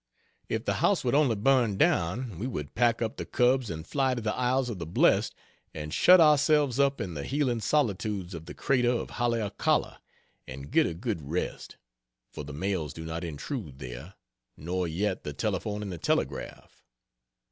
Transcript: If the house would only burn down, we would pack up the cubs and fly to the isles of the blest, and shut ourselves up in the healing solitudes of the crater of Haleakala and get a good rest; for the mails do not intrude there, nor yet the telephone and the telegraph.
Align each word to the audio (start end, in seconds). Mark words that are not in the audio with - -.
If 0.49 0.65
the 0.65 0.73
house 0.81 1.03
would 1.03 1.13
only 1.13 1.35
burn 1.35 1.77
down, 1.77 2.39
we 2.39 2.47
would 2.47 2.73
pack 2.73 3.03
up 3.03 3.17
the 3.17 3.23
cubs 3.27 3.69
and 3.69 3.85
fly 3.85 4.15
to 4.15 4.21
the 4.21 4.33
isles 4.33 4.67
of 4.67 4.79
the 4.79 4.87
blest, 4.87 5.35
and 5.75 5.93
shut 5.93 6.19
ourselves 6.19 6.79
up 6.79 6.99
in 6.99 7.13
the 7.13 7.23
healing 7.23 7.59
solitudes 7.61 8.33
of 8.33 8.47
the 8.47 8.55
crater 8.55 8.89
of 8.89 9.11
Haleakala 9.11 10.01
and 10.47 10.71
get 10.71 10.87
a 10.87 10.95
good 10.95 11.29
rest; 11.29 11.77
for 12.31 12.43
the 12.43 12.51
mails 12.51 12.93
do 12.93 13.05
not 13.05 13.23
intrude 13.23 13.77
there, 13.77 14.15
nor 14.57 14.87
yet 14.87 15.23
the 15.23 15.33
telephone 15.33 15.83
and 15.83 15.91
the 15.91 15.99
telegraph. 15.99 16.83